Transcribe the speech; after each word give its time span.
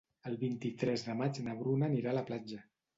El 0.29 0.37
vint-i-tres 0.43 1.05
de 1.11 1.17
maig 1.21 1.43
na 1.49 1.57
Bruna 1.63 1.91
anirà 1.93 2.15
a 2.17 2.21
la 2.23 2.29
platja. 2.35 2.65